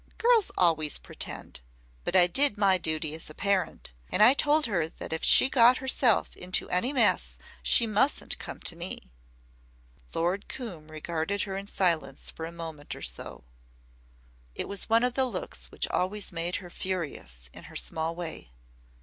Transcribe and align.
Girls 0.17 0.49
always 0.57 0.97
pretend. 0.97 1.59
But 2.05 2.15
I 2.15 2.25
did 2.25 2.57
my 2.57 2.79
duty 2.79 3.13
as 3.13 3.29
a 3.29 3.35
parent. 3.35 3.93
And 4.11 4.23
I 4.23 4.33
told 4.33 4.65
her 4.65 4.89
that 4.89 5.13
if 5.13 5.23
she 5.23 5.47
got 5.47 5.77
herself 5.77 6.35
into 6.35 6.67
any 6.71 6.91
mess 6.91 7.37
she 7.61 7.85
mustn't 7.85 8.39
come 8.39 8.59
to 8.61 8.75
me." 8.75 9.11
Lord 10.15 10.47
Coombe 10.47 10.89
regarded 10.89 11.43
her 11.43 11.55
in 11.55 11.67
silence 11.67 12.31
for 12.31 12.47
a 12.47 12.51
moment 12.51 12.95
or 12.95 13.03
so. 13.03 13.43
It 14.55 14.67
was 14.67 14.89
one 14.89 15.03
of 15.03 15.13
the 15.13 15.25
looks 15.25 15.67
which 15.67 15.87
always 15.89 16.31
made 16.31 16.55
her 16.55 16.71
furious 16.71 17.51
in 17.53 17.65
her 17.65 17.75
small 17.75 18.15
way. 18.15 18.49